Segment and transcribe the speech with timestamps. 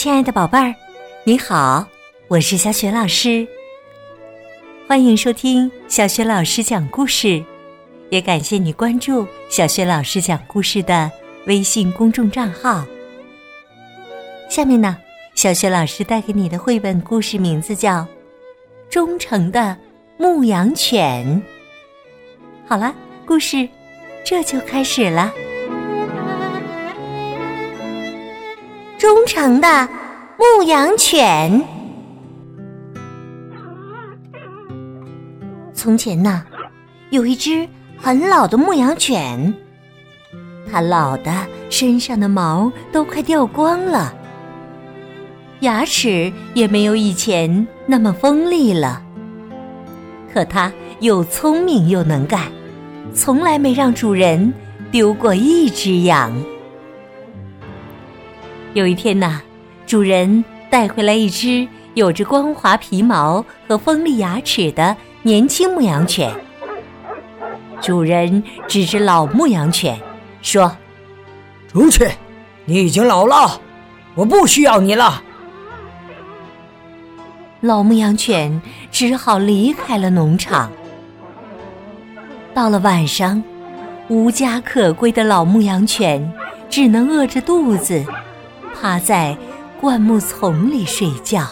[0.00, 0.74] 亲爱的宝贝儿，
[1.24, 1.86] 你好，
[2.28, 3.46] 我是小雪老师。
[4.88, 7.44] 欢迎收听小雪老师讲故事，
[8.08, 11.12] 也感谢你关注小雪老师讲故事的
[11.44, 12.82] 微信公众账号。
[14.48, 14.96] 下面呢，
[15.34, 17.98] 小雪老师带给你的绘本故事名字叫
[18.88, 19.76] 《忠诚的
[20.16, 21.26] 牧羊犬》。
[22.66, 22.94] 好了，
[23.26, 23.68] 故事
[24.24, 25.30] 这就开始了。
[29.00, 29.88] 忠诚的
[30.36, 31.66] 牧羊犬。
[35.72, 36.44] 从前呢，
[37.08, 39.54] 有一只很老的牧羊犬，
[40.70, 41.32] 它老的
[41.70, 44.14] 身上的毛都快掉光了，
[45.60, 49.02] 牙齿也没有以前那么锋利了。
[50.30, 50.70] 可它
[51.00, 52.52] 又聪明又能干，
[53.14, 54.52] 从来没让主人
[54.90, 56.30] 丢过一只羊。
[58.72, 59.40] 有一天呐，
[59.84, 66.32] 主人带回来一只有着光滑皮毛和锋利牙齿的年轻牧羊犬。
[67.80, 69.98] 主人指着老牧羊犬
[70.40, 70.70] 说
[71.66, 72.08] ：“出去，
[72.64, 73.60] 你已经老了，
[74.14, 75.20] 我不需要你了。”
[77.62, 78.62] 老牧羊犬
[78.92, 80.70] 只好离开了农场。
[82.54, 83.42] 到了晚上，
[84.08, 86.32] 无家可归的老牧羊犬
[86.68, 88.04] 只能饿着肚子。
[88.80, 89.36] 趴在
[89.78, 91.46] 灌木丛里睡觉。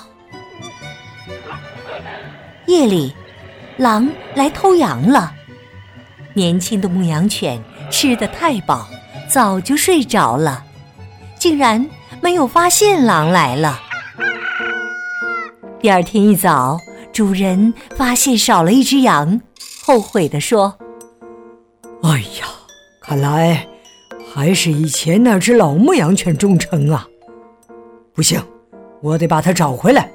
[2.66, 3.12] 夜里，
[3.76, 5.34] 狼来偷羊了。
[6.32, 8.88] 年轻的牧羊犬吃得太饱，
[9.28, 10.64] 早就睡着了，
[11.38, 11.86] 竟然
[12.22, 13.78] 没有发现狼来了。
[15.80, 16.78] 第二天一早，
[17.12, 19.38] 主人发现少了一只羊，
[19.84, 20.78] 后悔地说
[22.02, 22.48] ：“哎呀，
[23.02, 23.66] 看来
[24.32, 27.06] 还是以前那只老牧羊犬忠诚啊。”
[28.18, 28.42] 不行，
[29.00, 30.10] 我得把它找回来。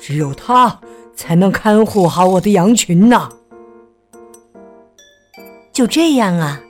[0.00, 0.76] 只有它
[1.14, 3.28] 才能看护好我的羊群呢。
[5.72, 6.60] 就这样啊，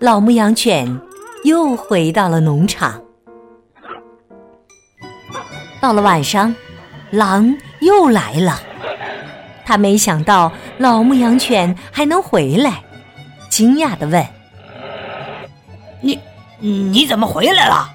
[0.00, 1.00] 老牧羊犬
[1.44, 3.00] 又回到了农场。
[5.80, 6.52] 到了晚上，
[7.12, 8.60] 狼又来了。
[9.64, 12.82] 他没想到老牧羊犬还能回来，
[13.48, 14.26] 惊讶的问
[16.02, 16.18] ：“你
[16.58, 17.88] 你怎么回来了？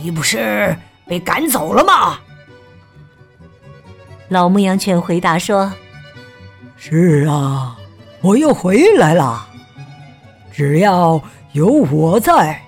[0.00, 0.76] 你不是？”
[1.08, 2.18] 被赶走了吗？
[4.28, 5.72] 老牧羊犬回答说
[6.76, 7.78] ：“是啊，
[8.20, 9.46] 我又回来了。
[10.52, 11.20] 只要
[11.52, 12.62] 有我在，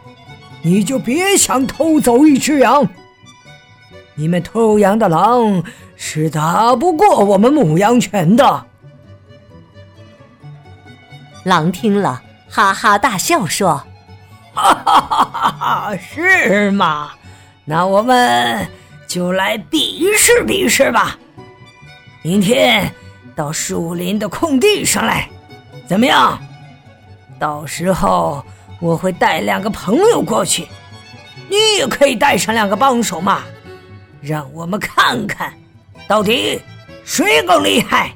[0.62, 2.88] 你就别想偷走一只羊。
[4.14, 5.62] 你们偷羊的狼
[5.96, 8.66] 是打不过我们牧羊犬的。”
[11.44, 13.84] 狼听了，哈哈大笑说
[14.54, 15.96] ：“哈哈哈哈！
[15.96, 17.10] 是吗？”
[17.70, 18.66] 那我们
[19.06, 21.16] 就来比试比试吧。
[22.20, 22.92] 明天
[23.36, 25.31] 到树林的空地上来，
[25.86, 26.36] 怎么样？
[27.38, 28.44] 到时候
[28.81, 30.66] 我会带两个朋友过去，
[31.48, 33.44] 你也可以带上两个帮手嘛。
[34.20, 35.54] 让我们看看，
[36.08, 36.60] 到底
[37.04, 38.12] 谁更厉害。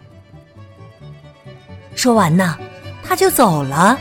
[1.94, 2.58] 说完呢，
[3.04, 3.96] 他就走了。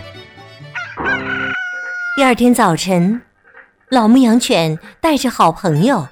[2.15, 3.21] 第二天早晨。
[3.93, 6.07] 老牧羊犬带着好朋友，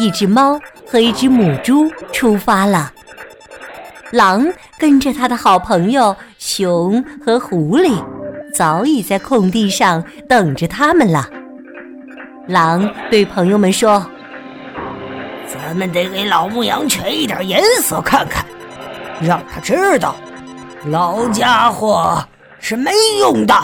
[0.00, 2.92] 一只猫和一只母猪出发了。
[4.10, 8.04] 狼跟着他的好朋友熊和狐狸，
[8.52, 11.30] 早已在空地上等着他们了。
[12.48, 14.04] 狼对朋友们说
[15.46, 18.44] ：“咱们得给老牧羊犬一点颜色看看，
[19.20, 20.16] 让他知道，
[20.86, 22.26] 老家伙
[22.58, 23.54] 是没用的。”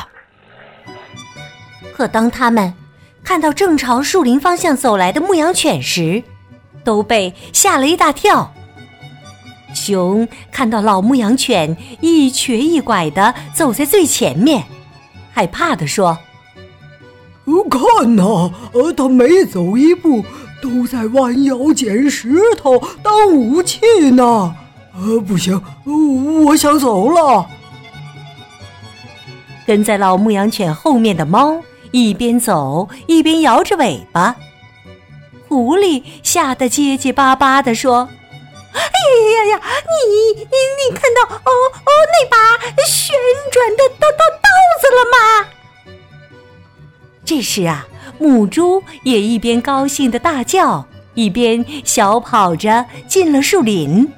[1.93, 2.73] 可当他们……
[3.23, 6.23] 看到正朝树林方向走来的牧羊犬时，
[6.83, 8.53] 都被吓了一大跳。
[9.73, 14.65] 熊看到老牧羊犬一瘸一拐的走在最前面，
[15.33, 16.19] 害怕的说
[17.71, 20.25] ：“看呐，呃，他每走一步
[20.61, 23.79] 都在弯腰捡石头当武器
[24.11, 24.57] 呢。
[24.93, 25.63] 呃，不行，
[26.45, 27.47] 我想走了。”
[29.65, 31.63] 跟在老牧羊犬后面的猫。
[31.93, 34.37] 一边走一边摇着尾巴，
[35.49, 38.09] 狐狸吓得结结巴巴地说
[38.73, 38.79] ：“哎
[39.35, 42.37] 呀呀，你你你看到哦哦那把
[42.87, 43.17] 旋
[43.51, 44.49] 转的刀刀刀
[44.81, 45.49] 子了吗？”
[47.25, 47.87] 这时啊，
[48.19, 54.09] 母猪也一边高兴的大叫，一边小跑着进了树林。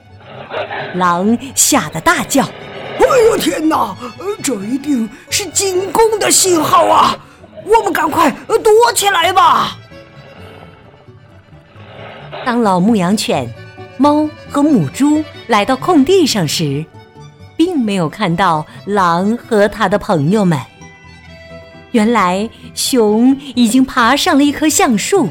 [0.94, 2.42] 狼吓得大叫
[3.00, 3.96] ：“哎呦天哪，
[4.42, 7.16] 这一定是进攻的信号啊！”
[7.64, 9.78] 我们赶快躲起来吧！
[12.44, 13.48] 当老牧羊犬、
[13.96, 16.84] 猫和母猪来到空地上时，
[17.56, 20.58] 并没有看到狼和他的朋友们。
[21.92, 25.28] 原来，熊已经爬上了一棵橡树，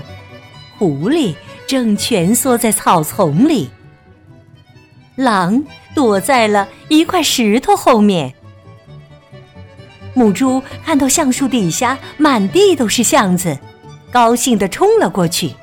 [0.78, 1.36] 狐狸
[1.68, 3.70] 正蜷缩在草丛里，
[5.16, 5.64] 狼
[5.96, 8.36] 躲在了一块石头后面。
[10.14, 13.58] 母猪看到橡树底下满地都是橡子，
[14.12, 15.54] 高兴地冲了过去。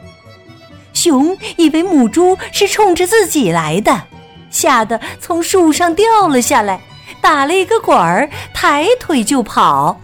[0.93, 4.03] 熊以为母猪是冲着自己来的，
[4.50, 6.81] 吓得从树上掉了下来，
[7.21, 10.00] 打了一个滚儿，抬腿就跑。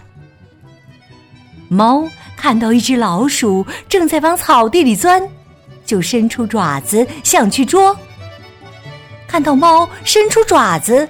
[1.67, 2.07] 猫
[2.37, 5.27] 看到一只老鼠正在往草地里钻，
[5.85, 7.97] 就伸出爪子想去捉。
[9.27, 11.09] 看到猫伸出爪子，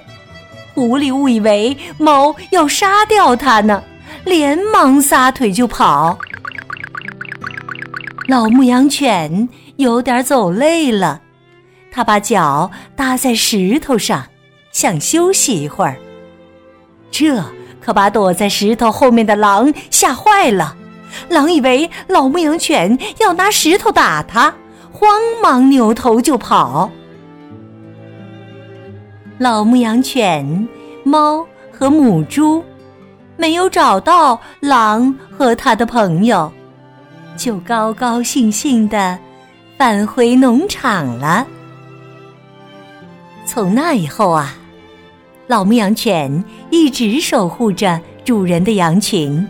[0.76, 3.82] 狐狸误以为猫要杀掉它呢，
[4.26, 6.18] 连忙撒腿就跑。
[8.28, 11.22] 老牧羊犬有点走累了，
[11.90, 14.26] 它把脚搭在石头上，
[14.70, 15.96] 想休息一会儿。
[17.10, 17.42] 这。
[17.80, 20.74] 可把躲在石头后面的狼吓坏了。
[21.28, 24.52] 狼以为老牧羊犬要拿石头打它，
[24.90, 25.08] 慌
[25.40, 26.90] 忙扭头就跑。
[29.38, 30.68] 老牧羊犬、
[31.04, 32.64] 猫和母猪
[33.36, 36.50] 没有找到狼和他的朋友，
[37.36, 39.18] 就高高兴兴的
[39.76, 41.46] 返回农场了。
[43.44, 44.56] 从那以后啊。
[45.48, 49.46] 老牧羊犬一直守护着主人的羊群，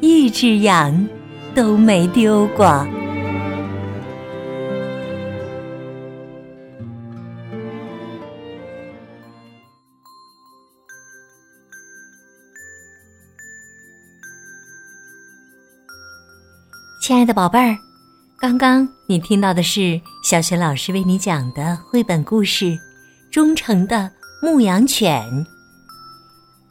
[0.00, 1.04] 一只羊
[1.52, 2.86] 都没丢过。
[17.10, 17.76] 亲爱的宝贝儿，
[18.38, 22.66] 刚刚你听到的是小雪老师为你讲的绘本故事
[23.32, 23.96] 《忠诚的》。
[24.46, 25.44] 牧羊犬。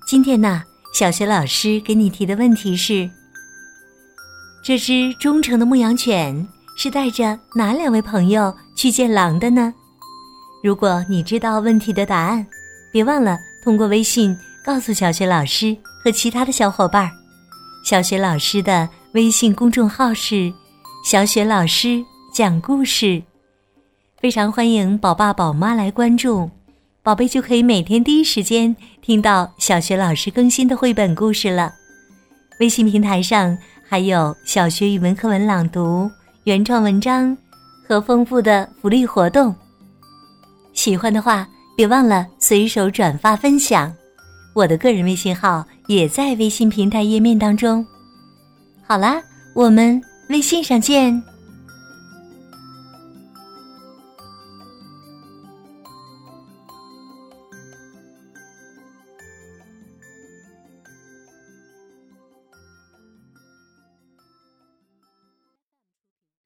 [0.07, 0.63] 今天呢，
[0.93, 3.09] 小学老师给你提的问题是：
[4.63, 6.47] 这只忠诚的牧羊犬
[6.77, 9.73] 是带着哪两位朋友去见狼的呢？
[10.63, 12.47] 如果你知道问题的答案，
[12.93, 14.33] 别忘了通过微信
[14.63, 17.11] 告诉小学老师和其他的小伙伴儿。
[17.83, 18.87] 小学老师的
[19.19, 20.49] 微信公众号是
[21.03, 22.01] “小雪老师
[22.33, 23.21] 讲故事”，
[24.17, 26.49] 非常欢迎宝爸宝妈来关注。
[27.03, 31.73] 宝贝就可以每天第一时间听到小雪老师更新的绘本故事了。
[32.61, 36.09] 微信平台上还有小学语文课文朗读、
[36.45, 37.37] 原创文章
[37.85, 39.53] 和丰富的福利活动。
[40.71, 41.45] 喜欢的话，
[41.75, 43.93] 别忘了随手转发分享。
[44.55, 47.85] 我的个人微信号也在微信平台页面当中。
[48.91, 49.21] 好啦，
[49.53, 51.21] 我们微信上见。